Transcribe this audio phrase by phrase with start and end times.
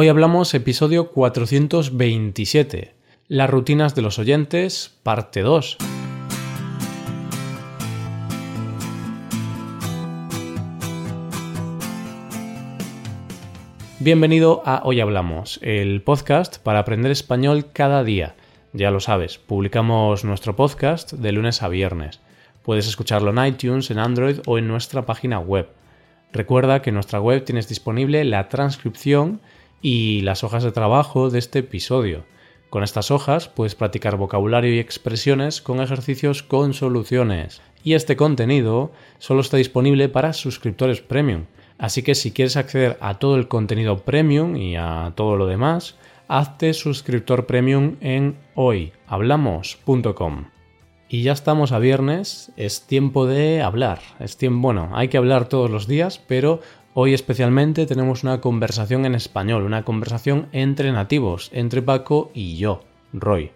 [0.00, 2.94] Hoy hablamos episodio 427,
[3.26, 5.76] las rutinas de los oyentes, parte 2.
[13.98, 18.36] Bienvenido a Hoy Hablamos, el podcast para aprender español cada día.
[18.72, 22.20] Ya lo sabes, publicamos nuestro podcast de lunes a viernes.
[22.62, 25.68] Puedes escucharlo en iTunes, en Android o en nuestra página web.
[26.32, 29.40] Recuerda que en nuestra web tienes disponible la transcripción
[29.80, 32.24] y las hojas de trabajo de este episodio.
[32.70, 37.62] Con estas hojas puedes practicar vocabulario y expresiones con ejercicios con soluciones.
[37.82, 41.46] Y este contenido solo está disponible para suscriptores premium.
[41.78, 45.96] Así que si quieres acceder a todo el contenido premium y a todo lo demás,
[46.26, 50.44] hazte suscriptor premium en hoyhablamos.com.
[51.08, 54.00] Y ya estamos a viernes, es tiempo de hablar.
[54.18, 56.60] Es tiempo, bueno, hay que hablar todos los días, pero
[57.00, 62.80] Hoy especialmente tenemos una conversación en español, una conversación entre nativos, entre Paco y yo,
[63.12, 63.52] Roy.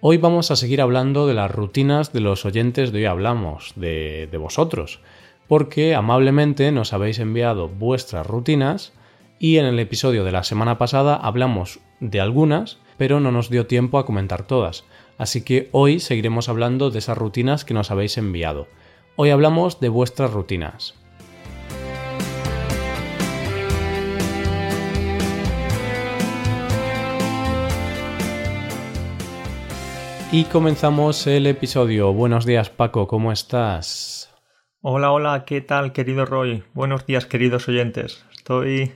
[0.00, 4.26] Hoy vamos a seguir hablando de las rutinas de los oyentes de hoy hablamos, de,
[4.32, 5.00] de vosotros,
[5.48, 8.94] porque amablemente nos habéis enviado vuestras rutinas
[9.38, 13.66] y en el episodio de la semana pasada hablamos de algunas, pero no nos dio
[13.66, 14.84] tiempo a comentar todas.
[15.18, 18.66] Así que hoy seguiremos hablando de esas rutinas que nos habéis enviado.
[19.14, 20.97] Hoy hablamos de vuestras rutinas.
[30.30, 32.12] Y comenzamos el episodio.
[32.12, 34.30] Buenos días Paco, ¿cómo estás?
[34.82, 36.64] Hola, hola, ¿qué tal querido Roy?
[36.74, 38.26] Buenos días queridos oyentes.
[38.36, 38.92] Estoy...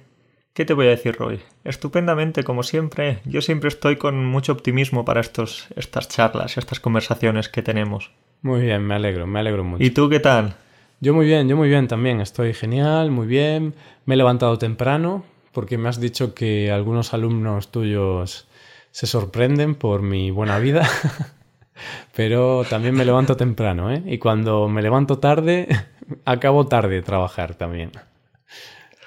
[0.52, 1.40] ¿Qué te voy a decir Roy?
[1.64, 3.20] Estupendamente, como siempre.
[3.24, 8.10] Yo siempre estoy con mucho optimismo para estos, estas charlas, estas conversaciones que tenemos.
[8.42, 9.82] Muy bien, me alegro, me alegro mucho.
[9.82, 10.56] ¿Y tú qué tal?
[11.00, 12.20] Yo muy bien, yo muy bien también.
[12.20, 13.74] Estoy genial, muy bien.
[14.04, 18.48] Me he levantado temprano porque me has dicho que algunos alumnos tuyos
[18.92, 20.88] se sorprenden por mi buena vida.
[22.14, 24.02] Pero también me levanto temprano, ¿eh?
[24.06, 25.66] Y cuando me levanto tarde,
[26.24, 27.90] acabo tarde de trabajar también.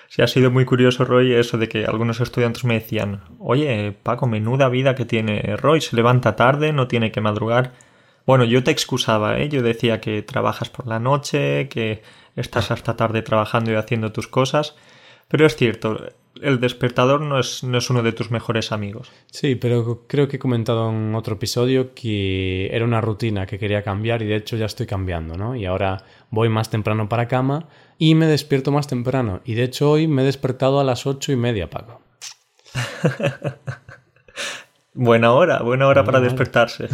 [0.10, 4.28] Sí, ha sido muy curioso, Roy, eso de que algunos estudiantes me decían, oye, Paco,
[4.28, 7.74] menuda vida que tiene Roy, se levanta tarde, no tiene que madrugar.
[8.26, 9.50] Bueno, yo te excusaba, ¿eh?
[9.50, 12.02] Yo decía que trabajas por la noche, que
[12.36, 14.76] estás hasta tarde trabajando y haciendo tus cosas.
[15.28, 15.98] Pero es cierto,
[16.42, 19.12] el despertador no es, no es uno de tus mejores amigos.
[19.32, 23.84] Sí, pero creo que he comentado en otro episodio que era una rutina que quería
[23.84, 25.56] cambiar y de hecho ya estoy cambiando, ¿no?
[25.56, 29.42] Y ahora voy más temprano para cama y me despierto más temprano.
[29.46, 32.02] Y de hecho hoy me he despertado a las ocho y media, Paco.
[34.94, 36.90] buena hora, buena hora para despertarse.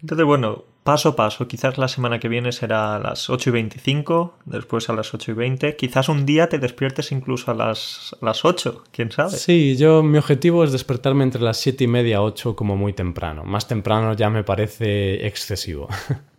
[0.00, 1.48] Entonces, bueno, paso a paso.
[1.48, 5.30] Quizás la semana que viene será a las 8 y 25, después a las 8
[5.30, 5.76] y 20.
[5.76, 9.30] Quizás un día te despiertes incluso a las, las 8, quién sabe.
[9.30, 13.44] Sí, yo mi objetivo es despertarme entre las 7 y media, 8 como muy temprano.
[13.44, 15.88] Más temprano ya me parece excesivo.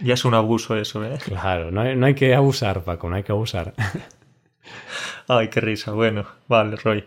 [0.00, 1.18] Ya es un abuso eso, ¿eh?
[1.24, 3.74] Claro, no hay, no hay que abusar, Paco, no hay que abusar.
[5.26, 5.92] Ay, qué risa.
[5.92, 7.04] Bueno, vale, Roy.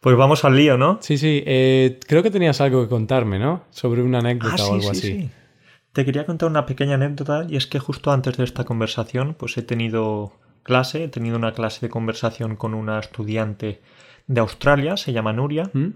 [0.00, 0.98] Pues vamos al lío, ¿no?
[1.02, 1.42] Sí, sí.
[1.44, 3.64] Eh, creo que tenías algo que contarme, ¿no?
[3.70, 5.00] Sobre una anécdota ah, o algo sí, así.
[5.00, 5.30] Sí.
[5.92, 9.56] Te quería contar una pequeña anécdota y es que justo antes de esta conversación pues
[9.58, 13.80] he tenido clase, he tenido una clase de conversación con una estudiante
[14.26, 15.88] de Australia, se llama Nuria, ¿Mm?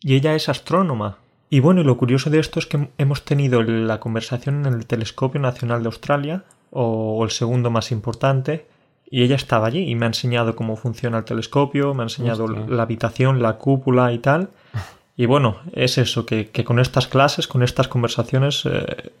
[0.00, 1.18] y ella es astrónoma.
[1.50, 4.86] Y bueno, y lo curioso de esto es que hemos tenido la conversación en el
[4.86, 8.66] Telescopio Nacional de Australia, o el segundo más importante,
[9.10, 12.48] y ella estaba allí y me ha enseñado cómo funciona el telescopio, me ha enseñado
[12.48, 14.50] la habitación, la cúpula y tal.
[15.14, 19.12] Y bueno, es eso, que, que con estas clases, con estas conversaciones, eh,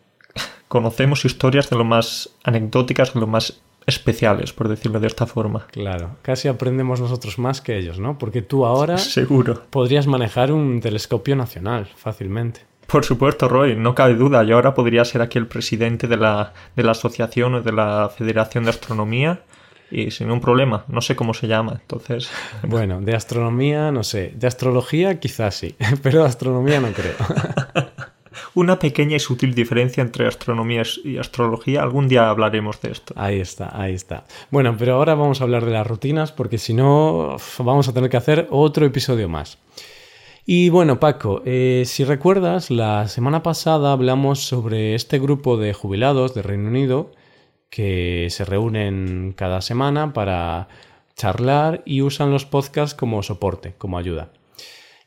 [0.72, 5.66] conocemos historias de lo más anecdóticas, de lo más especiales, por decirlo de esta forma.
[5.70, 8.16] Claro, casi aprendemos nosotros más que ellos, ¿no?
[8.16, 9.64] Porque tú ahora Seguro.
[9.68, 12.62] podrías manejar un telescopio nacional fácilmente.
[12.86, 14.44] Por supuesto, Roy, no cabe duda.
[14.44, 18.10] Yo ahora podría ser aquí el presidente de la, de la asociación o de la
[18.16, 19.42] Federación de Astronomía
[19.90, 20.86] y sin un problema.
[20.88, 22.30] No sé cómo se llama, entonces...
[22.62, 27.16] Bueno, de astronomía no sé, de astrología quizás sí, pero de astronomía no creo.
[28.54, 31.82] Una pequeña y sutil diferencia entre astronomía y astrología.
[31.82, 33.14] Algún día hablaremos de esto.
[33.16, 34.24] Ahí está, ahí está.
[34.50, 38.10] Bueno, pero ahora vamos a hablar de las rutinas porque si no vamos a tener
[38.10, 39.58] que hacer otro episodio más.
[40.44, 46.34] Y bueno, Paco, eh, si recuerdas, la semana pasada hablamos sobre este grupo de jubilados
[46.34, 47.12] de Reino Unido
[47.70, 50.68] que se reúnen cada semana para
[51.14, 54.30] charlar y usan los podcasts como soporte, como ayuda.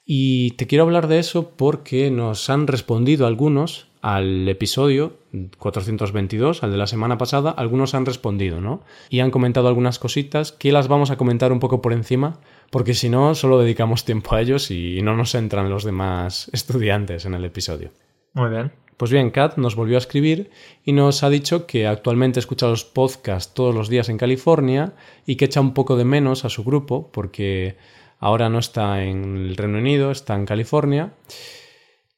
[0.06, 5.18] Y te quiero hablar de eso porque nos han respondido algunos al episodio
[5.58, 8.84] 422, al de la semana pasada, algunos han respondido, ¿no?
[9.10, 12.94] Y han comentado algunas cositas que las vamos a comentar un poco por encima, porque
[12.94, 17.34] si no, solo dedicamos tiempo a ellos y no nos entran los demás estudiantes en
[17.34, 17.90] el episodio.
[18.34, 18.72] Muy bien.
[18.98, 20.52] Pues bien, Kat nos volvió a escribir
[20.86, 24.94] y nos ha dicho que actualmente escucha los podcasts todos los días en California
[25.26, 27.76] y que echa un poco de menos a su grupo porque
[28.20, 31.14] ahora no está en el Reino Unido, está en California.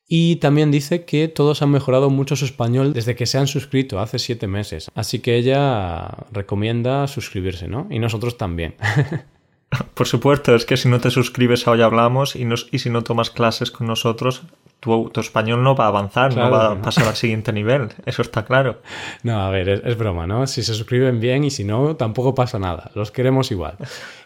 [0.09, 3.99] Y también dice que todos han mejorado mucho su español desde que se han suscrito
[3.99, 4.89] hace siete meses.
[4.95, 7.87] Así que ella recomienda suscribirse, ¿no?
[7.89, 8.75] Y nosotros también.
[9.93, 13.03] Por supuesto, es que si no te suscribes a Hoy Hablamos y, y si no
[13.03, 14.43] tomas clases con nosotros,
[14.79, 18.45] tu, español no va a avanzar, no va a pasar al siguiente nivel, eso está
[18.45, 18.81] claro.
[19.23, 20.45] No, a ver, es, broma, ¿no?
[20.47, 23.75] Si se suscriben bien y si no, tampoco pasa nada, los queremos igual.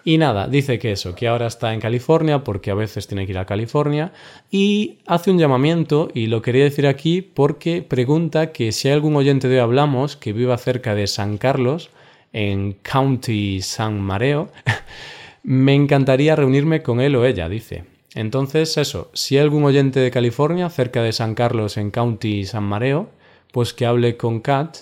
[0.04, 3.32] Y nada, dice que eso, que ahora está en California porque a veces tiene que
[3.32, 4.12] ir a California
[4.50, 9.16] y hace un llamamiento y lo quería decir aquí porque pregunta que si hay algún
[9.16, 11.92] oyente de hoy hablamos que viva cerca de San Carlos,
[12.34, 14.50] en County San Mareo,
[15.44, 17.84] me encantaría reunirme con él o ella, dice.
[18.14, 22.64] Entonces, eso, si hay algún oyente de California, cerca de San Carlos, en County San
[22.64, 23.10] Mareo,
[23.52, 24.78] pues que hable con Kat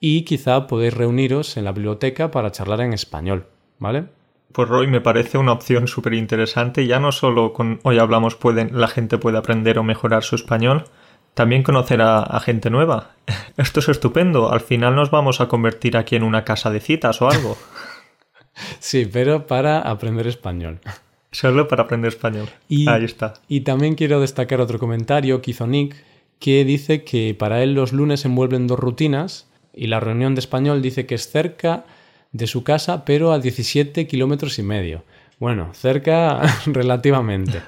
[0.00, 3.46] y quizá podéis reuniros en la biblioteca para charlar en español,
[3.78, 4.06] ¿vale?
[4.52, 6.86] Pues Roy, me parece una opción súper interesante.
[6.86, 10.84] Ya no solo con Hoy Hablamos pueden, la gente puede aprender o mejorar su español,
[11.34, 13.12] también conocer a, gente nueva.
[13.56, 14.52] Esto es estupendo.
[14.52, 17.56] Al final nos vamos a convertir aquí en una casa de citas o algo.
[18.78, 20.80] sí, pero para aprender español.
[21.32, 22.48] Solo para aprender español.
[22.68, 23.34] Y, Ahí está.
[23.48, 25.96] Y también quiero destacar otro comentario que hizo Nick,
[26.38, 30.82] que dice que para él los lunes envuelven dos rutinas y la reunión de español
[30.82, 31.84] dice que es cerca
[32.32, 35.04] de su casa, pero a 17 kilómetros y medio.
[35.38, 37.62] Bueno, cerca relativamente.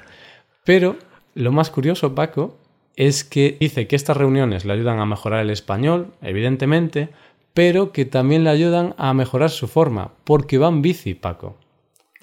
[0.64, 0.96] Pero
[1.34, 2.56] lo más curioso, Paco,
[2.96, 7.08] es que dice que estas reuniones le ayudan a mejorar el español, evidentemente,
[7.55, 11.56] pero que también le ayudan a mejorar su forma, porque va en bici, Paco.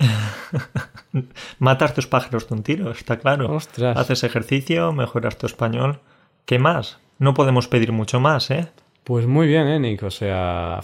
[1.59, 3.53] Matas tus pájaros de un tiro, está claro.
[3.53, 3.98] Ostras.
[3.98, 6.00] Haces ejercicio, mejoras tu español.
[6.45, 7.00] ¿Qué más?
[7.19, 8.68] No podemos pedir mucho más, ¿eh?
[9.03, 10.03] Pues muy bien, ¿eh, Nick?
[10.03, 10.80] O sea,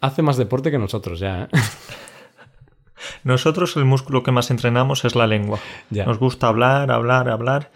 [0.00, 1.48] hace más deporte que nosotros ya, ¿eh?
[3.24, 5.58] Nosotros el músculo que más entrenamos es la lengua.
[5.90, 7.70] Nos gusta hablar, hablar, hablar.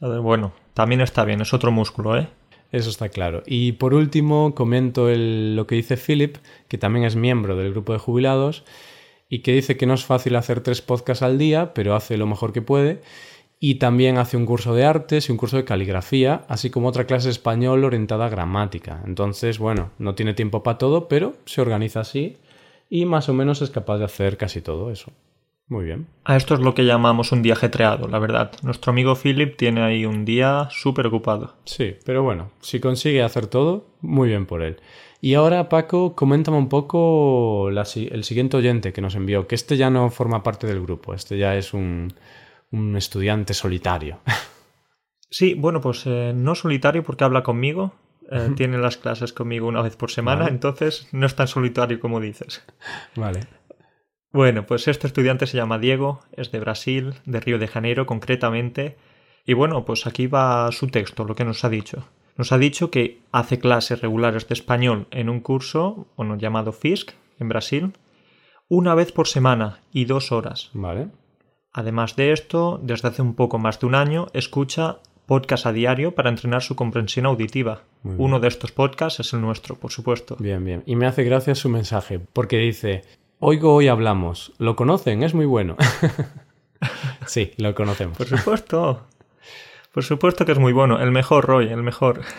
[0.00, 2.28] Bueno, también está bien, es otro músculo, ¿eh?
[2.72, 3.42] Eso está claro.
[3.46, 6.36] Y por último, comento lo que dice Philip,
[6.68, 8.64] que también es miembro del grupo de jubilados,
[9.28, 12.26] y que dice que no es fácil hacer tres podcasts al día, pero hace lo
[12.26, 13.00] mejor que puede.
[13.58, 17.06] Y también hace un curso de artes y un curso de caligrafía, así como otra
[17.06, 19.02] clase de español orientada a gramática.
[19.06, 22.36] Entonces, bueno, no tiene tiempo para todo, pero se organiza así
[22.90, 25.10] y más o menos es capaz de hacer casi todo eso.
[25.68, 26.06] Muy bien.
[26.24, 28.52] A esto es lo que llamamos un día ajetreado, la verdad.
[28.62, 31.54] Nuestro amigo Philip tiene ahí un día súper ocupado.
[31.64, 34.76] Sí, pero bueno, si consigue hacer todo, muy bien por él.
[35.26, 39.90] Y ahora, Paco, coméntame un poco el siguiente oyente que nos envió, que este ya
[39.90, 42.14] no forma parte del grupo, este ya es un,
[42.96, 44.20] estudiante solitario.
[45.28, 47.96] Sí, bueno, pues eh, no solitario porque habla conmigo,
[48.30, 52.20] eh, tiene las clases conmigo una vez por semana, entonces no es tan solitario como
[52.20, 52.64] dices.
[53.16, 53.40] Vale.
[54.30, 58.96] Bueno, pues este estudiante se llama Diego, es de Brasil, de Río de Janeiro concretamente,
[59.44, 62.06] y bueno, pues aquí va su texto, lo que nos ha dicho.
[62.36, 67.12] Nos ha dicho que hace clases regulares de español en un curso, bueno, llamado FISC,
[67.38, 67.92] en Brasil,
[68.68, 70.70] una vez por semana y dos horas.
[70.74, 71.08] Vale.
[71.72, 76.14] Además de esto, desde hace un poco más de un año, escucha podcast a diario
[76.14, 77.82] para entrenar su comprensión auditiva.
[78.04, 80.36] Uno de estos podcasts es el nuestro, por supuesto.
[80.38, 80.82] Bien, bien.
[80.86, 83.02] Y me hace gracia su mensaje, porque dice,
[83.40, 84.52] oigo hoy hablamos.
[84.58, 85.24] ¿Lo conocen?
[85.24, 85.76] Es muy bueno.
[87.26, 88.16] sí, lo conocemos.
[88.16, 89.06] Por supuesto.
[89.96, 91.00] Por supuesto que es muy bueno.
[91.00, 92.20] El mejor, Roy, el mejor.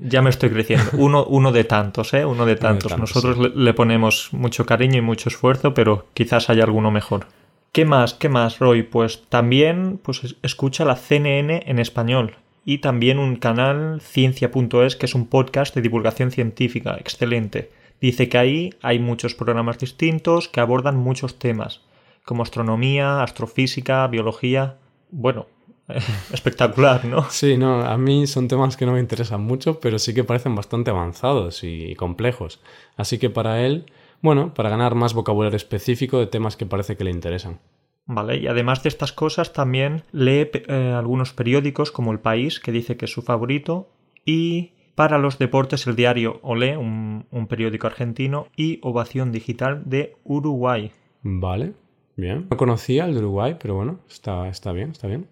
[0.00, 0.90] Ya me estoy creciendo.
[0.94, 2.24] Uno, uno de tantos, ¿eh?
[2.24, 2.96] Uno de tantos.
[2.96, 7.26] Nosotros le, ponemos mucho cariño y mucho esfuerzo, pero quizás haya alguno mejor.
[7.72, 8.14] ¿Qué más?
[8.14, 8.84] ¿Qué más, Roy?
[8.84, 15.16] Pues también pues, escucha la CNN en español y también un canal ciencia.es que es
[15.16, 16.96] un podcast de divulgación científica.
[17.00, 17.72] Excelente.
[18.00, 21.80] Dice que ahí hay muchos programas distintos que abordan muchos temas,
[22.24, 24.76] como astronomía, astrofísica, biología.
[25.10, 25.46] Bueno,
[26.32, 27.28] espectacular, ¿no?
[27.30, 30.54] Sí, no, a mí son temas que no me interesan mucho, pero sí que parecen
[30.54, 32.60] bastante avanzados y complejos.
[32.96, 33.86] Así que para él,
[34.20, 37.60] bueno, para ganar más vocabulario específico de temas que parece que le interesan.
[38.06, 42.72] Vale, y además de estas cosas también lee eh, algunos periódicos como El País, que
[42.72, 43.90] dice que es su favorito,
[44.24, 50.16] y para los deportes el diario Olé, un, un periódico argentino, y Ovación Digital de
[50.24, 50.90] Uruguay.
[51.22, 51.74] Vale,
[52.16, 52.46] bien.
[52.50, 55.28] No conocía el de Uruguay, pero bueno, está, está bien, está bien.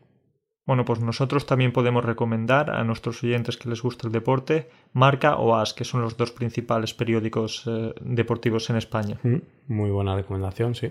[0.66, 5.36] Bueno, pues nosotros también podemos recomendar a nuestros oyentes que les gusta el deporte Marca
[5.36, 9.20] o AS, que son los dos principales periódicos eh, deportivos en España.
[9.22, 9.36] Mm,
[9.68, 10.90] muy buena recomendación, sí.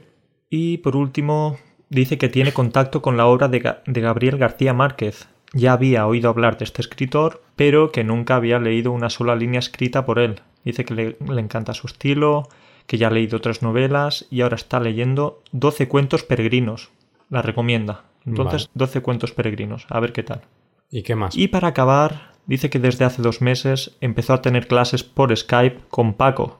[0.50, 1.58] Y por último,
[1.90, 5.28] dice que tiene contacto con la obra de, Gabriel García Márquez.
[5.54, 9.60] Ya había oído hablar de este escritor, pero que nunca había leído una sola línea
[9.60, 10.42] escrita por él.
[10.64, 12.48] Dice que le, encanta su estilo,
[12.88, 16.92] que ya ha leído otras novelas y ahora está leyendo 12 cuentos peregrinos.
[17.30, 18.04] La recomienda.
[18.26, 19.86] Entonces, 12 cuentos peregrinos.
[19.90, 20.42] A ver qué tal.
[20.92, 21.36] ¿Y qué más?
[21.36, 25.82] Y para acabar, dice que desde hace dos meses empezó a tener clases por Skype
[25.90, 26.60] con Paco.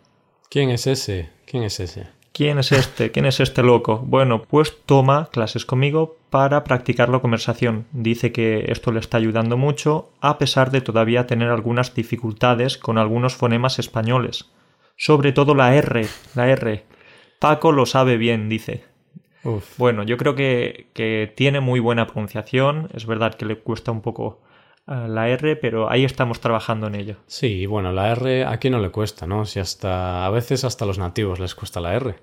[0.50, 1.30] ¿Quién es ese?
[1.46, 2.08] ¿Quién es ese?
[2.36, 3.12] ¿Quién es este?
[3.12, 4.04] ¿Quién es este loco?
[4.06, 7.86] Bueno, pues toma clases conmigo para practicar la conversación.
[7.94, 12.98] Dice que esto le está ayudando mucho, a pesar de todavía tener algunas dificultades con
[12.98, 14.52] algunos fonemas españoles.
[14.98, 16.06] Sobre todo la R,
[16.36, 16.84] la R.
[17.40, 18.84] Paco lo sabe bien, dice.
[19.78, 22.90] Bueno, yo creo que, que, tiene muy buena pronunciación.
[22.94, 24.42] Es verdad que le cuesta un poco
[24.88, 27.18] eh, la R, pero ahí estamos trabajando en ello.
[27.28, 29.46] Sí, bueno, la R aquí no le cuesta, ¿no?
[29.46, 32.16] Si hasta a veces hasta a los nativos les cuesta la R.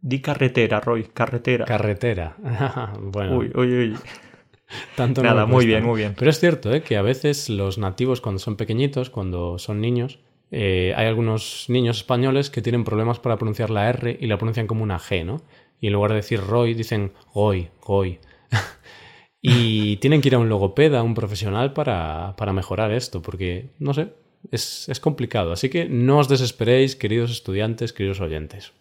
[0.00, 1.64] Di carretera, Roy, carretera.
[1.64, 2.36] Carretera.
[3.00, 3.38] bueno.
[3.38, 3.96] Uy, uy, uy.
[4.96, 6.14] Tanto Nada, muy bien, muy bien.
[6.16, 6.82] Pero es cierto ¿eh?
[6.82, 10.18] que a veces los nativos cuando son pequeñitos, cuando son niños,
[10.50, 14.66] eh, hay algunos niños españoles que tienen problemas para pronunciar la R y la pronuncian
[14.66, 15.42] como una G, ¿no?
[15.80, 18.18] Y en lugar de decir Roy, dicen Goy, Goy.
[19.42, 23.70] y tienen que ir a un logopeda, a un profesional para, para mejorar esto, porque,
[23.78, 24.12] no sé,
[24.50, 25.52] es, es complicado.
[25.52, 28.72] Así que no os desesperéis, queridos estudiantes, queridos oyentes.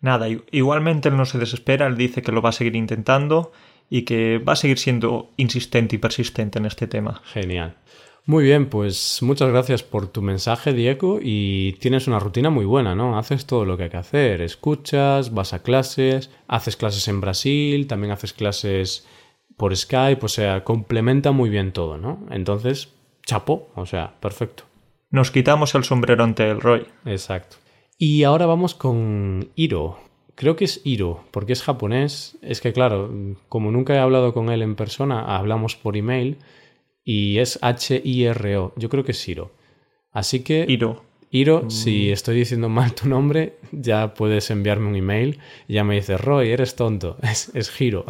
[0.00, 3.52] Nada, igualmente él no se desespera, él dice que lo va a seguir intentando
[3.88, 7.22] y que va a seguir siendo insistente y persistente en este tema.
[7.24, 7.76] Genial.
[8.28, 12.96] Muy bien, pues muchas gracias por tu mensaje, Diego, y tienes una rutina muy buena,
[12.96, 13.16] ¿no?
[13.16, 17.86] Haces todo lo que hay que hacer, escuchas, vas a clases, haces clases en Brasil,
[17.86, 19.06] también haces clases
[19.56, 22.26] por Skype, o sea, complementa muy bien todo, ¿no?
[22.32, 22.92] Entonces,
[23.24, 24.64] chapo, o sea, perfecto.
[25.08, 26.84] Nos quitamos el sombrero ante el Roy.
[27.04, 27.58] Exacto.
[27.96, 29.98] Y ahora vamos con Hiro.
[30.34, 32.38] Creo que es Hiro, porque es japonés.
[32.42, 33.08] Es que, claro,
[33.48, 36.38] como nunca he hablado con él en persona, hablamos por email
[37.06, 38.74] y es H-I-R-O.
[38.76, 39.52] Yo creo que es Hiro.
[40.12, 40.66] Así que.
[40.68, 41.04] Hiro.
[41.30, 41.70] Hiro, mm.
[41.70, 46.20] si estoy diciendo mal tu nombre, ya puedes enviarme un email y ya me dices,
[46.20, 47.16] Roy, eres tonto.
[47.22, 48.04] Es, es Hiro.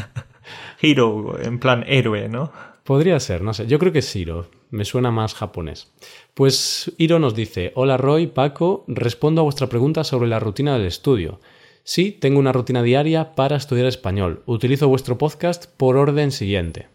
[0.82, 2.50] Hiro, en plan héroe, ¿no?
[2.82, 3.66] Podría ser, no sé.
[3.66, 4.48] Yo creo que es Hiro.
[4.70, 5.92] Me suena más japonés.
[6.32, 10.86] Pues Hiro nos dice: Hola Roy, Paco, respondo a vuestra pregunta sobre la rutina del
[10.86, 11.40] estudio.
[11.82, 14.42] Sí, tengo una rutina diaria para estudiar español.
[14.46, 16.93] Utilizo vuestro podcast por orden siguiente.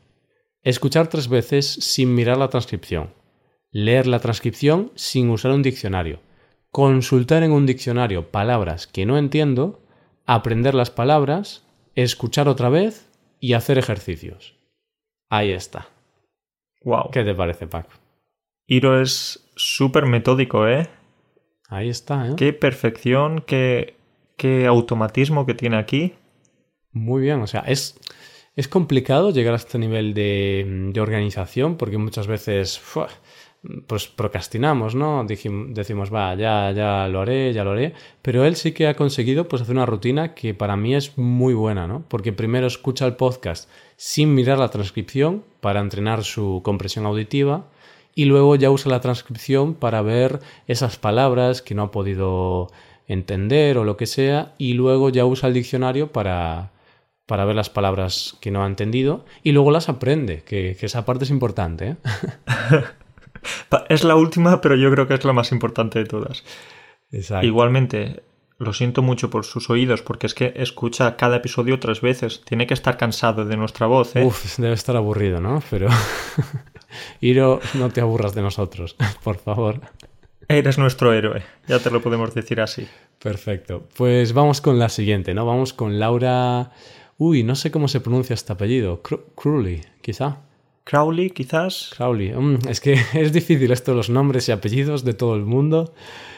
[0.63, 3.13] Escuchar tres veces sin mirar la transcripción.
[3.72, 6.20] Leer la transcripción sin usar un diccionario.
[6.72, 9.82] Consultar en un diccionario palabras que no entiendo.
[10.25, 11.66] Aprender las palabras.
[11.96, 14.56] Escuchar otra vez y hacer ejercicios.
[15.30, 15.88] Ahí está.
[16.84, 17.10] Wow.
[17.12, 17.92] ¿Qué te parece, Paco?
[18.68, 20.89] Hiro es súper metódico, ¿eh?
[21.70, 22.34] Ahí está, ¿eh?
[22.38, 23.96] Qué perfección, qué,
[24.38, 26.16] qué automatismo que tiene aquí.
[26.92, 28.00] Muy bien, o sea, es
[28.60, 32.82] es complicado llegar a este nivel de, organización porque muchas veces
[33.88, 35.25] pues procrastinamos, ¿no?
[35.25, 37.94] decimos, va, ya, ya lo haré, ya lo haré.
[38.22, 41.54] Pero él sí que ha conseguido pues, hacer una rutina que para mí es muy
[41.54, 42.04] buena, ¿no?
[42.10, 47.66] Porque primero escucha el podcast sin mirar la transcripción para entrenar su compresión auditiva
[48.13, 52.68] y luego ya usa la transcripción para ver esas palabras que no ha podido
[53.08, 56.72] entender o lo que sea y luego ya usa el diccionario para
[57.30, 61.26] para ver las palabras que no ha entendido y luego las aprende, que, esa parte
[61.26, 61.90] es importante.
[61.90, 61.96] ¿eh?
[63.90, 66.44] es la última, pero yo creo que es la más importante de todas.
[67.44, 68.24] Igualmente,
[68.58, 72.42] lo siento mucho por sus oídos, porque es que escucha cada episodio tres veces.
[72.46, 74.16] Tiene que estar cansado de nuestra voz.
[74.16, 74.26] ¿eh?
[74.26, 75.62] Uf, debe estar aburrido, ¿no?
[75.70, 75.88] Pero.
[77.22, 79.82] Iro, no te aburras de nosotros, por favor.
[80.48, 82.88] Eres nuestro héroe, ya te lo podemos decir así.
[83.20, 83.88] Perfecto.
[83.96, 85.46] Pues vamos con la siguiente, ¿no?
[85.46, 86.72] Vamos con Laura.
[87.22, 89.02] Uy, no sé cómo se pronuncia este apellido.
[89.36, 90.38] Crowley, quizá.
[90.86, 91.92] Crowley, quizás.
[91.98, 92.32] Crowley.
[92.32, 95.94] Mm, es que es difícil esto, los nombres y apellidos de todo el mundo.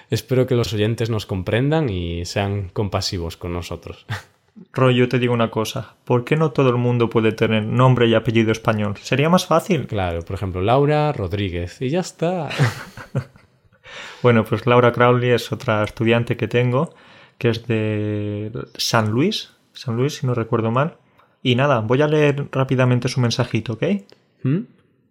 [0.09, 4.07] Espero que los oyentes nos comprendan y sean compasivos con nosotros.
[4.73, 5.97] Roy, yo te digo una cosa.
[6.03, 8.97] ¿Por qué no todo el mundo puede tener nombre y apellido español?
[9.03, 9.85] Sería más fácil.
[9.85, 11.79] Claro, por ejemplo, Laura Rodríguez.
[11.79, 12.49] Y ya está.
[14.23, 16.95] bueno, pues Laura Crowley es otra estudiante que tengo,
[17.37, 20.97] que es de San Luis, San Luis, si no recuerdo mal.
[21.43, 23.83] Y nada, voy a leer rápidamente su mensajito, ¿ok?
[24.43, 24.59] ¿Mm?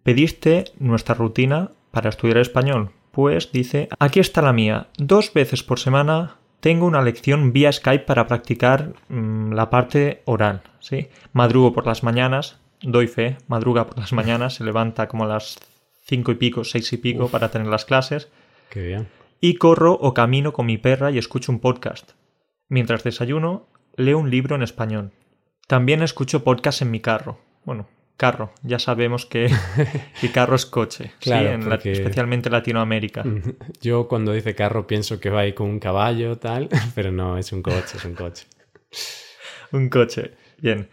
[0.03, 2.91] Pediste nuestra rutina para estudiar español.
[3.11, 4.87] Pues dice, aquí está la mía.
[4.97, 10.61] Dos veces por semana tengo una lección vía Skype para practicar mm, la parte oral,
[10.79, 11.09] ¿sí?
[11.33, 15.59] Madrugo por las mañanas, doy fe, madruga por las mañanas, se levanta como a las
[16.05, 18.29] cinco y pico, seis y pico para tener las clases.
[18.69, 19.07] Qué bien.
[19.41, 22.11] Y corro o camino con mi perra y escucho un podcast.
[22.69, 25.11] Mientras desayuno, leo un libro en español.
[25.67, 27.39] También escucho podcast en mi carro.
[27.63, 28.51] Bueno, carro.
[28.63, 29.49] Ya sabemos que,
[30.21, 31.53] que carro es coche, Claro, ¿sí?
[31.55, 33.23] en la- especialmente en Latinoamérica.
[33.81, 37.51] Yo cuando dice carro pienso que va ahí con un caballo, tal, pero no, es
[37.51, 38.45] un coche, es un coche.
[39.71, 40.31] Un coche.
[40.59, 40.89] Bien.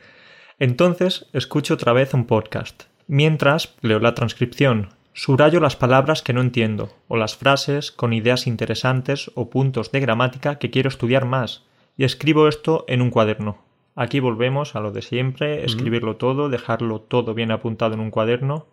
[0.59, 2.85] Entonces escucho otra vez un podcast.
[3.07, 8.47] Mientras leo la transcripción, subrayo las palabras que no entiendo, o las frases con ideas
[8.47, 11.65] interesantes o puntos de gramática que quiero estudiar más,
[11.99, 13.59] y escribo esto en un cuaderno.
[13.95, 18.67] Aquí volvemos a lo de siempre, escribirlo todo, dejarlo todo bien apuntado en un cuaderno.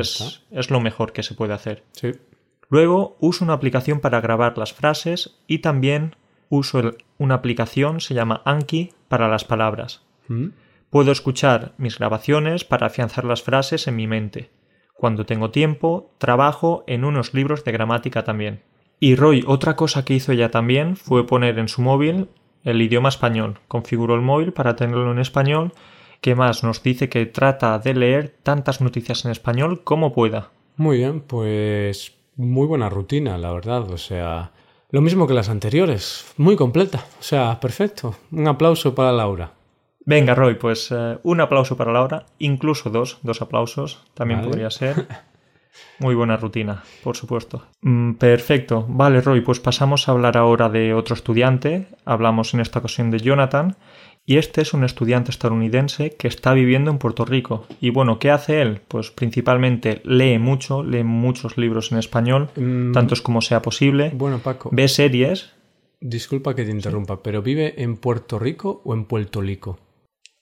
[0.00, 1.84] Es, es lo mejor que se puede hacer.
[1.92, 2.10] Sí.
[2.68, 6.16] Luego uso una aplicación para grabar las frases y también
[6.48, 10.02] uso el- una aplicación, se llama Anki, para las palabras.
[10.90, 14.50] Puedo escuchar mis grabaciones para afianzar las frases en mi mente.
[14.94, 18.62] Cuando tengo tiempo, trabajo en unos libros de gramática también.
[19.00, 22.28] Y Roy, otra cosa que hizo ella también fue poner en su móvil
[22.64, 23.58] el idioma español.
[23.68, 25.72] Configuró el móvil para tenerlo en español.
[26.20, 26.62] ¿Qué más?
[26.62, 30.50] Nos dice que trata de leer tantas noticias en español como pueda.
[30.76, 33.90] Muy bien, pues muy buena rutina, la verdad.
[33.90, 34.52] O sea,
[34.90, 37.04] lo mismo que las anteriores, muy completa.
[37.18, 38.14] O sea, perfecto.
[38.30, 39.52] Un aplauso para Laura.
[40.04, 44.50] Venga, Roy, pues eh, un aplauso para Laura, incluso dos, dos aplausos, también Vale.
[44.50, 45.06] podría ser.
[45.98, 47.66] Muy buena rutina, por supuesto.
[47.80, 48.84] Mm, perfecto.
[48.88, 51.88] Vale, Roy, pues pasamos a hablar ahora de otro estudiante.
[52.04, 53.76] Hablamos en esta ocasión de Jonathan.
[54.24, 57.66] Y este es un estudiante estadounidense que está viviendo en Puerto Rico.
[57.80, 58.80] Y bueno, ¿qué hace él?
[58.86, 64.12] Pues principalmente lee mucho, lee muchos libros en español, Mm, tantos como sea posible.
[64.14, 65.52] Bueno, Paco, Ve series.
[66.00, 69.80] disculpa que te interrumpa, pero ¿vive en Puerto Rico o en Puerto Rico?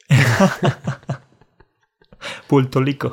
[2.49, 3.13] Puerto Rico.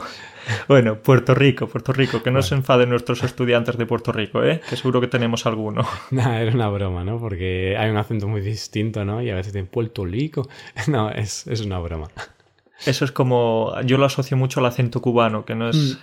[0.67, 2.21] Bueno, Puerto Rico, Puerto Rico.
[2.23, 4.61] Que no se enfaden nuestros estudiantes de Puerto Rico, ¿eh?
[4.69, 5.87] Que seguro que tenemos alguno.
[6.11, 7.19] Nah, era una broma, ¿no?
[7.19, 9.21] Porque hay un acento muy distinto, ¿no?
[9.21, 10.47] Y a veces en Puerto Rico.
[10.87, 12.07] No, es, es una broma.
[12.85, 13.73] Eso es como.
[13.85, 15.97] Yo lo asocio mucho al acento cubano, que no es.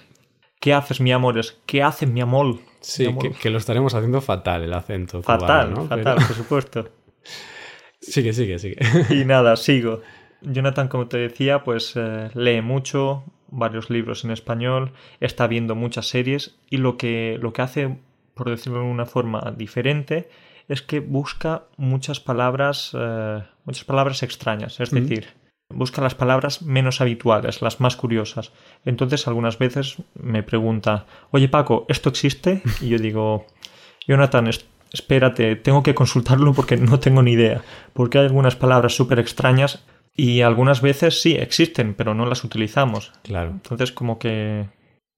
[0.60, 1.38] ¿Qué haces, mi amor?
[1.38, 2.56] Es ¿qué haces, mi amor?
[2.80, 3.22] Sí, Mi amor.
[3.22, 5.22] que, que lo estaremos haciendo fatal el acento.
[5.22, 5.88] Fatal, cubano, ¿no?
[5.88, 6.88] fatal, Pero- por supuesto.
[8.00, 8.76] Sigue, sigue, sigue.
[9.10, 10.02] Y nada, sigo.
[10.42, 13.24] Jonathan, como te decía, pues eh, lee mucho,
[13.56, 17.98] varios libros en español, está viendo muchas series y lo que, lo que hace,
[18.34, 20.28] por decirlo de una forma diferente,
[20.68, 25.28] es que busca muchas palabras, eh, muchas palabras extrañas, es decir,
[25.68, 28.52] busca las palabras menos habituales, las más curiosas.
[28.84, 32.62] Entonces, algunas veces me pregunta, oye Paco, ¿esto existe?
[32.80, 33.46] Y yo digo,
[34.06, 37.62] Jonathan, es- espérate, tengo que consultarlo porque no tengo ni idea.
[37.92, 39.84] Porque hay algunas palabras súper extrañas
[40.14, 43.12] y algunas veces sí existen, pero no las utilizamos.
[43.22, 43.50] Claro.
[43.50, 44.66] Entonces, como que.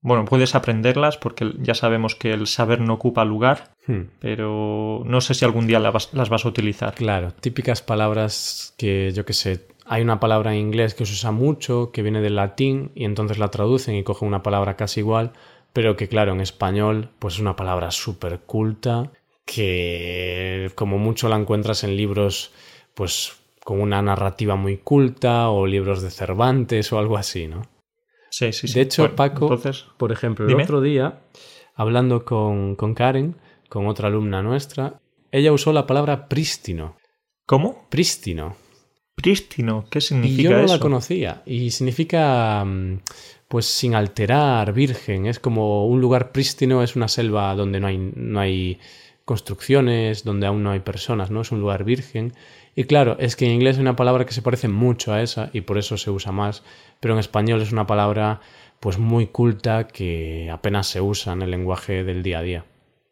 [0.01, 4.09] Bueno, puedes aprenderlas porque ya sabemos que el saber no ocupa lugar, Hmm.
[4.19, 6.93] pero no sé si algún día las vas a utilizar.
[6.93, 11.31] Claro, típicas palabras que yo qué sé, hay una palabra en inglés que se usa
[11.31, 15.31] mucho, que viene del latín y entonces la traducen y cogen una palabra casi igual,
[15.71, 19.09] pero que claro, en español pues es una palabra súper culta
[19.45, 22.51] que como mucho la encuentras en libros
[22.93, 27.63] pues con una narrativa muy culta o libros de Cervantes o algo así, ¿no?
[28.29, 28.73] Sí, sí, sí.
[28.75, 30.63] De hecho, Bueno, Paco, Entonces, por ejemplo, el Dime.
[30.63, 31.19] otro día,
[31.75, 33.35] hablando con, con Karen,
[33.67, 35.01] con otra alumna nuestra,
[35.33, 36.95] ella usó la palabra prístino.
[37.45, 37.85] ¿cómo?
[37.89, 38.55] Prístino.
[39.15, 39.85] Prístino.
[39.91, 40.73] ¿Qué Y significa yo no eso?
[40.75, 41.41] la conocía.
[41.45, 42.99] Y significa, mm,
[43.49, 45.25] pues, sin alterar, virgen.
[45.25, 48.79] Es como un lugar prístino, es una selva donde no hay, no hay
[49.25, 51.41] construcciones, donde aún no hay personas, ¿no?
[51.41, 52.31] Es un lugar virgen.
[52.77, 55.49] Y claro, es que en inglés hay una palabra que se parece mucho a esa
[55.51, 56.63] y por eso se usa más.
[56.99, 58.39] Pero en español es una palabra,
[58.79, 62.65] pues, muy culta que apenas se usa en el lenguaje del día a día.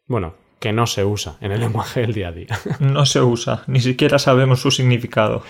[0.06, 2.46] Bueno, que no se usa en el lenguaje del día a día.
[2.78, 5.42] No se usa, ni siquiera sabemos su significado.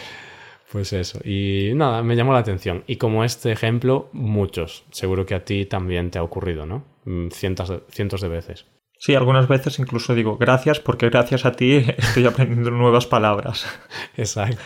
[0.72, 2.84] Pues eso, y nada, me llamó la atención.
[2.86, 4.84] Y como este ejemplo, muchos.
[4.92, 6.84] Seguro que a ti también te ha ocurrido, ¿no?
[7.04, 8.64] Mm, Cientos de, cientos de veces.
[8.98, 13.66] Sí, algunas veces incluso digo gracias porque gracias a ti estoy aprendiendo nuevas palabras.
[14.16, 14.60] Exacto.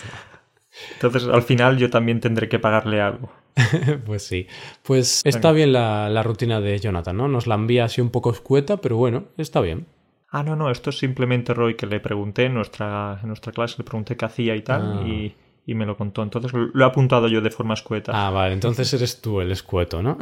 [0.95, 3.31] Entonces al final yo también tendré que pagarle algo.
[4.07, 4.47] pues sí.
[4.83, 7.29] Pues está bien la, la rutina de Jonathan, ¿no?
[7.29, 9.87] Nos la envía así un poco escueta, pero bueno, está bien.
[10.31, 13.75] Ah, no, no, esto es simplemente Roy que le pregunté en nuestra, en nuestra clase,
[13.79, 15.07] le pregunté qué hacía y tal Ah.
[15.07, 15.35] y,
[15.67, 16.23] y me lo contó.
[16.23, 18.13] Entonces lo he apuntado yo de forma escueta.
[18.15, 20.17] Ah, vale, entonces eres tú el escueto, ¿no?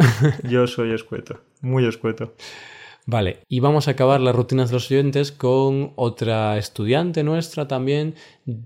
[0.44, 2.34] Yo soy escueto, muy escueto.
[3.10, 8.14] Vale, y vamos a acabar las rutinas de los oyentes con otra estudiante nuestra también,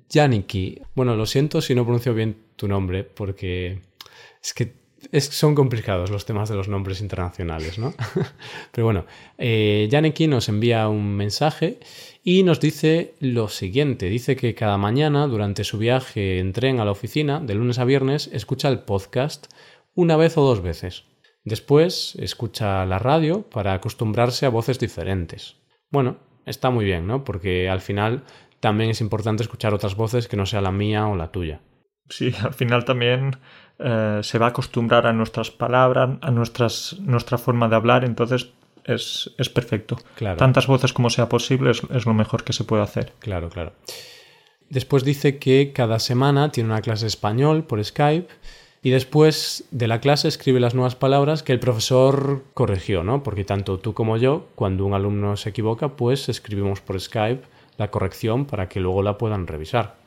[0.08, 0.82] Yaniki.
[0.96, 3.82] Bueno, lo siento si no pronuncio bien tu nombre, porque
[4.42, 4.72] es que
[5.12, 7.94] es, son complicados los temas de los nombres internacionales, ¿no?
[8.72, 9.06] Pero bueno,
[9.38, 9.88] eh,
[10.26, 11.78] nos envía un mensaje
[12.24, 14.06] y nos dice lo siguiente.
[14.06, 17.84] Dice que cada mañana, durante su viaje en tren a la oficina, de lunes a
[17.84, 19.46] viernes, escucha el podcast
[19.94, 21.04] una vez o dos veces.
[21.44, 25.56] Después escucha la radio para acostumbrarse a voces diferentes.
[25.90, 27.24] Bueno, está muy bien, ¿no?
[27.24, 28.22] Porque al final
[28.60, 31.60] también es importante escuchar otras voces que no sea la mía o la tuya.
[32.08, 33.36] Sí, al final también
[33.78, 38.52] eh, se va a acostumbrar a nuestras palabras, a nuestras, nuestra forma de hablar, entonces
[38.84, 39.96] es, es perfecto.
[40.14, 40.36] Claro.
[40.36, 43.12] Tantas voces como sea posible es, es lo mejor que se puede hacer.
[43.18, 43.72] Claro, claro.
[44.68, 48.28] Después dice que cada semana tiene una clase de español por Skype
[48.82, 53.22] y después de la clase escribe las nuevas palabras que el profesor corrigió, ¿no?
[53.22, 57.42] Porque tanto tú como yo, cuando un alumno se equivoca, pues escribimos por Skype
[57.78, 60.02] la corrección para que luego la puedan revisar.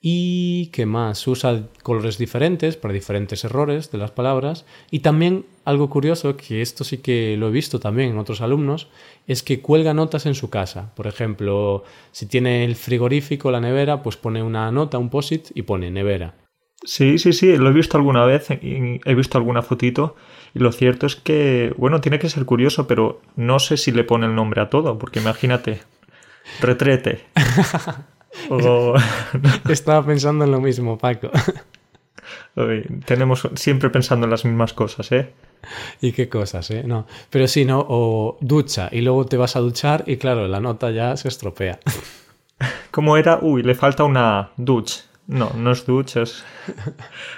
[0.00, 4.64] Y qué más, usa colores diferentes para diferentes errores de las palabras.
[4.90, 8.88] Y también algo curioso, que esto sí que lo he visto también en otros alumnos,
[9.26, 10.94] es que cuelga notas en su casa.
[10.94, 15.62] Por ejemplo, si tiene el frigorífico, la nevera, pues pone una nota, un posit y
[15.62, 16.47] pone nevera.
[16.88, 20.16] Sí, sí, sí, lo he visto alguna vez, he visto alguna fotito
[20.54, 24.04] y lo cierto es que, bueno, tiene que ser curioso, pero no sé si le
[24.04, 25.82] pone el nombre a todo, porque imagínate,
[26.62, 27.26] retrete.
[28.48, 28.94] o...
[29.68, 31.30] Estaba pensando en lo mismo, Paco.
[33.04, 35.34] tenemos siempre pensando en las mismas cosas, ¿eh?
[36.00, 36.84] ¿Y qué cosas, eh?
[36.86, 37.84] No, pero sí, ¿no?
[37.86, 41.80] O ducha y luego te vas a duchar y claro, la nota ya se estropea.
[42.90, 43.40] ¿Cómo era?
[43.42, 45.07] Uy, le falta una ducha.
[45.28, 46.42] No, no es duchas.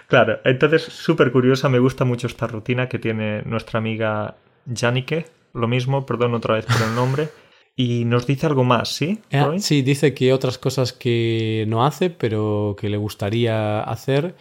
[0.07, 4.37] claro, entonces súper curiosa, me gusta mucho esta rutina que tiene nuestra amiga
[4.73, 5.27] Janike.
[5.53, 7.29] Lo mismo, perdón otra vez por el nombre.
[7.75, 9.19] Y nos dice algo más, ¿sí?
[9.33, 14.37] Ah, sí, dice que otras cosas que no hace, pero que le gustaría hacer,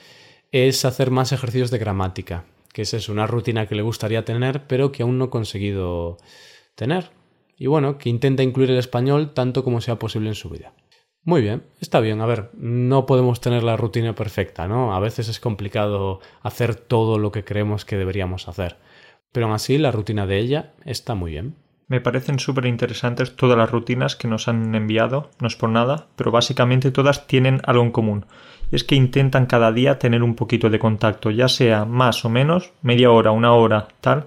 [0.52, 2.46] es hacer más ejercicios de gramática.
[2.72, 6.18] Que esa es una rutina que le gustaría tener, pero que aún no ha conseguido
[6.76, 7.10] tener.
[7.58, 10.74] Y bueno, que intenta incluir el español tanto como sea posible en su vida.
[11.30, 12.22] Muy bien, está bien.
[12.22, 14.96] A ver, no podemos tener la rutina perfecta, ¿no?
[14.96, 18.78] A veces es complicado hacer todo lo que creemos que deberíamos hacer.
[19.32, 21.54] Pero aún así, la rutina de ella está muy bien.
[21.88, 26.08] Me parecen súper interesantes todas las rutinas que nos han enviado, no es por nada,
[26.16, 28.26] pero básicamente todas tienen algo en común.
[28.72, 32.30] Y es que intentan cada día tener un poquito de contacto, ya sea más o
[32.30, 34.26] menos, media hora, una hora, tal,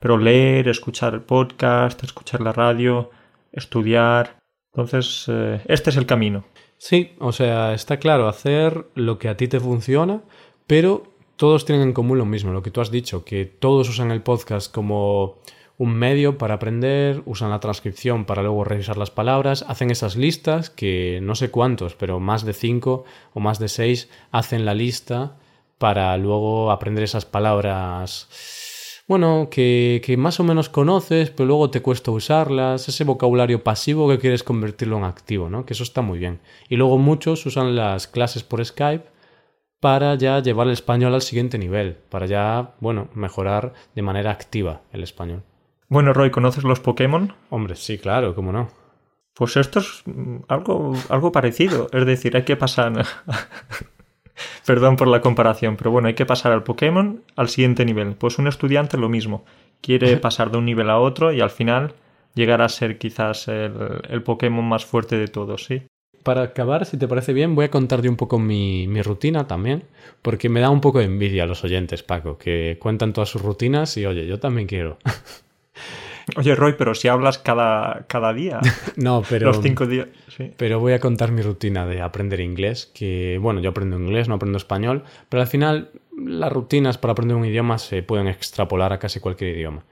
[0.00, 3.12] pero leer, escuchar el podcast, escuchar la radio,
[3.52, 4.39] estudiar,
[4.72, 6.44] entonces, eh, este es el camino.
[6.78, 10.22] Sí, o sea, está claro, hacer lo que a ti te funciona,
[10.66, 11.02] pero
[11.36, 14.22] todos tienen en común lo mismo, lo que tú has dicho, que todos usan el
[14.22, 15.38] podcast como
[15.76, 20.68] un medio para aprender, usan la transcripción para luego revisar las palabras, hacen esas listas,
[20.68, 25.38] que no sé cuántos, pero más de cinco o más de seis hacen la lista
[25.78, 28.28] para luego aprender esas palabras
[29.10, 34.08] bueno, que, que, más o menos conoces, pero luego te cuesta usarlas, ese vocabulario pasivo
[34.08, 35.66] que quieres convertirlo en activo, ¿no?
[35.66, 36.38] Que eso está muy bien.
[36.68, 39.04] Y luego muchos usan las clases por Skype
[39.80, 44.82] para ya llevar el español al siguiente nivel, para ya, bueno, mejorar de manera activa
[44.92, 45.42] el español.
[45.88, 47.34] Bueno, Roy, ¿conoces los Pokémon?
[47.48, 48.68] Hombre, sí, claro, cómo no.
[49.34, 50.04] Pues esto es
[50.46, 52.92] algo, algo parecido, es decir, hay que pasar
[54.66, 58.14] Perdón por la comparación, pero bueno, hay que pasar al Pokémon al siguiente nivel.
[58.14, 59.44] Pues un estudiante lo mismo.
[59.80, 61.94] Quiere pasar de un nivel a otro y al final
[62.34, 63.72] llegar a ser quizás el,
[64.08, 65.82] el Pokémon más fuerte de todos, ¿sí?
[66.22, 69.84] Para acabar, si te parece bien, voy a contarte un poco mi, mi, rutina también,
[70.20, 73.40] porque me da un poco de envidia a los oyentes, Paco, que cuentan todas sus
[73.40, 74.98] rutinas y oye, yo también quiero.
[76.36, 78.60] Oye, Roy, pero si hablas cada, cada día.
[78.96, 79.48] no, pero.
[79.48, 80.08] Los cinco días.
[80.56, 82.90] Pero voy a contar mi rutina de aprender inglés.
[82.94, 85.04] Que, bueno, yo aprendo inglés, no aprendo español.
[85.28, 89.56] Pero al final, las rutinas para aprender un idioma se pueden extrapolar a casi cualquier
[89.56, 89.84] idioma.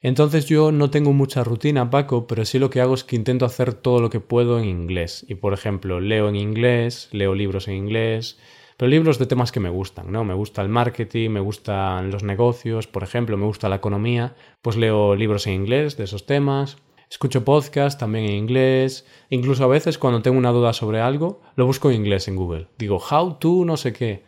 [0.00, 3.44] Entonces yo no tengo mucha rutina, Paco, pero sí lo que hago es que intento
[3.44, 5.26] hacer todo lo que puedo en inglés.
[5.28, 8.38] Y por ejemplo, leo en inglés, leo libros en inglés,
[8.78, 10.22] pero libros de temas que me gustan, ¿no?
[10.22, 14.76] Me gusta el marketing, me gustan los negocios, por ejemplo, me gusta la economía, pues
[14.76, 16.76] leo libros en inglés de esos temas.
[17.10, 19.04] Escucho podcasts también en inglés.
[19.30, 22.68] Incluso a veces cuando tengo una duda sobre algo, lo busco en inglés en Google.
[22.78, 24.22] Digo, how to no sé qué.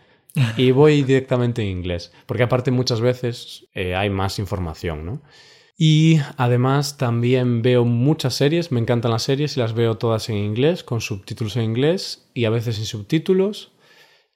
[0.56, 2.12] Y voy directamente en inglés.
[2.26, 5.22] Porque aparte muchas veces eh, hay más información, ¿no?
[5.78, 10.38] Y además también veo muchas series, me encantan las series y las veo todas en
[10.38, 13.72] inglés, con subtítulos en inglés y a veces sin subtítulos.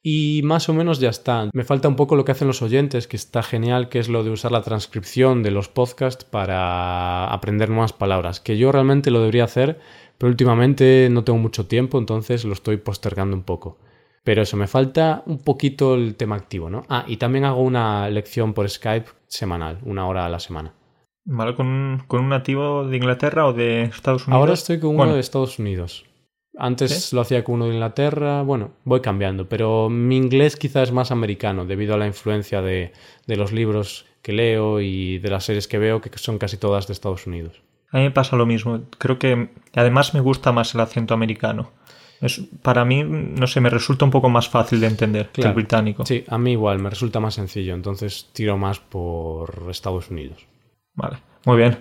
[0.07, 1.49] Y más o menos ya está.
[1.55, 4.23] Me falta un poco lo que hacen los oyentes, que está genial, que es lo
[4.23, 9.21] de usar la transcripción de los podcasts para aprender nuevas palabras, que yo realmente lo
[9.21, 9.81] debería hacer,
[10.19, 13.79] pero últimamente no tengo mucho tiempo, entonces lo estoy postergando un poco.
[14.25, 16.85] Pero eso, me falta un poquito el tema activo, ¿no?
[16.91, 20.75] Ah, y también hago una lección por Skype semanal, una hora a la semana.
[21.25, 21.55] ¿Vale?
[21.55, 24.39] ¿Con un, con un nativo de Inglaterra o de Estados Unidos?
[24.39, 26.05] Ahora estoy con uno de Estados Unidos.
[26.57, 30.93] Antes lo hacía con uno de Inglaterra, bueno, voy cambiando, pero mi inglés quizás es
[30.93, 32.93] más americano debido a la influencia de,
[33.27, 36.87] de los libros que leo y de las series que veo, que son casi todas
[36.87, 37.61] de Estados Unidos.
[37.91, 38.81] A mí me pasa lo mismo.
[38.99, 41.71] Creo que además me gusta más el acento americano.
[42.21, 45.53] Es, para mí, no sé, me resulta un poco más fácil de entender que el
[45.53, 46.07] británico.
[46.07, 47.75] Sí, a mí igual, me resulta más sencillo.
[47.75, 50.47] Entonces tiro más por Estados Unidos.
[50.95, 51.79] Vale, muy bien.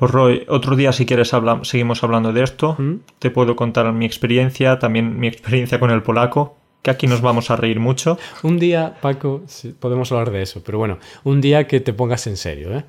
[0.00, 2.74] Pues Roy, otro día si quieres seguimos hablando de esto.
[2.78, 3.00] ¿Mm?
[3.18, 7.50] Te puedo contar mi experiencia, también mi experiencia con el polaco, que aquí nos vamos
[7.50, 8.18] a reír mucho.
[8.42, 9.42] Un día, Paco,
[9.78, 12.84] podemos hablar de eso, pero bueno, un día que te pongas en serio, ¿eh?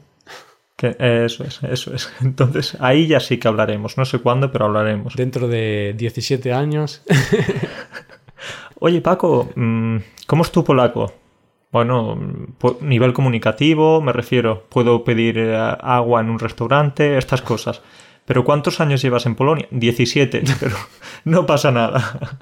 [1.26, 2.10] eso es, eso es.
[2.22, 3.98] Entonces ahí ya sí que hablaremos.
[3.98, 5.14] No sé cuándo, pero hablaremos.
[5.18, 7.04] Dentro de 17 años.
[8.80, 9.98] Oye, Paco, mm,
[10.28, 11.12] ¿cómo es tu polaco?
[11.72, 12.20] Bueno,
[12.82, 17.82] nivel comunicativo, me refiero, puedo pedir eh, agua en un restaurante, estas cosas.
[18.26, 19.68] Pero ¿cuántos años llevas en Polonia?
[19.72, 20.76] 17, pero
[21.24, 22.40] no pasa nada.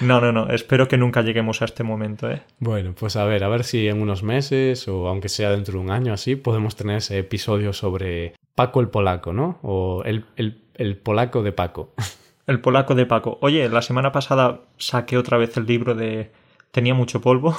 [0.00, 0.50] No, no, no.
[0.50, 2.42] Espero que nunca lleguemos a este momento, ¿eh?
[2.58, 5.80] Bueno, pues a ver, a ver si en unos meses o aunque sea dentro de
[5.80, 9.58] un año así, podemos tener ese episodio sobre Paco el polaco, ¿no?
[9.62, 11.92] O el, el polaco de Paco.
[12.46, 13.38] El polaco de Paco.
[13.42, 16.32] Oye, la semana pasada saqué otra vez el libro de
[16.72, 17.56] Tenía mucho polvo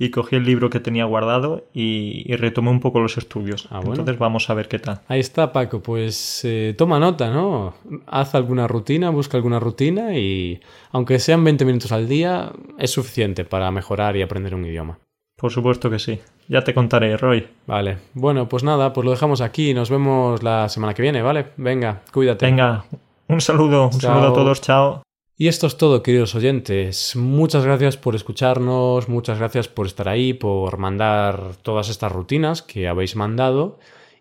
[0.00, 3.68] y cogí el libro que tenía guardado y, retomé un poco los estudios.
[3.70, 5.02] Ah, Entonces vamos a ver qué tal.
[5.08, 5.82] Ahí está, Paco.
[5.82, 7.74] Pues eh, toma nota, ¿no?
[8.06, 10.58] Haz alguna rutina, busca alguna rutina y
[10.90, 14.98] aunque sean 20 minutos al día, es suficiente para mejorar y aprender un idioma.
[15.36, 16.18] Por supuesto que sí.
[16.48, 17.46] Ya te contaré, Roy.
[17.66, 17.98] Vale.
[18.14, 19.74] Bueno, pues nada, pues lo dejamos aquí.
[19.74, 21.48] Nos vemos la semana que viene, ¿vale?
[21.58, 22.46] Venga, cuídate.
[22.46, 22.86] Venga,
[23.28, 23.90] un saludo.
[23.92, 24.62] Un saludo a todos.
[24.62, 25.02] Chao.
[25.40, 27.16] Y esto es todo, queridos oyentes.
[27.16, 32.88] Muchas gracias por escucharnos, muchas gracias por estar ahí, por mandar todas estas rutinas que
[32.88, 33.78] habéis mandado.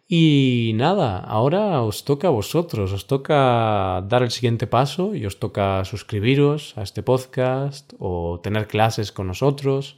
[0.08, 5.39] Y nada, ahora os toca a vosotros, os toca dar el siguiente paso y os
[5.39, 9.97] toca suscribiros a este podcast o tener clases con nosotros.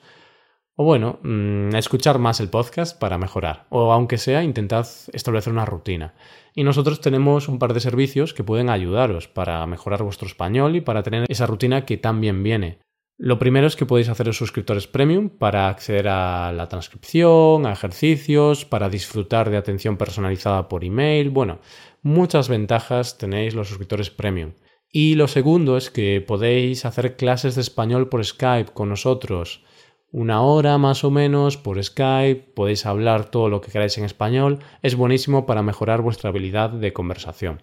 [0.75, 3.65] O bueno, mm, escuchar más el podcast para mejorar.
[3.69, 6.13] O aunque sea, intentad establecer una rutina.
[6.55, 10.81] Y nosotros tenemos un par de servicios que pueden ayudaros para mejorar vuestro español y
[10.81, 12.79] para tener esa rutina que tan bien viene.
[13.17, 18.65] Lo primero es que podéis haceros suscriptores premium para acceder a la transcripción, a ejercicios,
[18.65, 21.29] para disfrutar de atención personalizada por email.
[21.29, 21.59] Bueno,
[22.01, 24.53] muchas ventajas tenéis los suscriptores premium.
[24.91, 29.63] Y lo segundo es que podéis hacer clases de español por Skype con nosotros
[30.11, 34.59] una hora más o menos por Skype, podéis hablar todo lo que queráis en español,
[34.81, 37.61] es buenísimo para mejorar vuestra habilidad de conversación.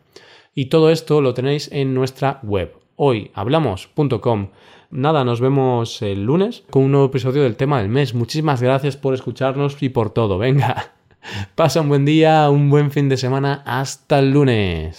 [0.54, 4.48] Y todo esto lo tenéis en nuestra web, hoyhablamos.com.
[4.90, 8.14] Nada, nos vemos el lunes con un nuevo episodio del tema del mes.
[8.14, 10.38] Muchísimas gracias por escucharnos y por todo.
[10.38, 10.94] Venga,
[11.54, 13.62] pasa un buen día, un buen fin de semana.
[13.66, 14.98] Hasta el lunes.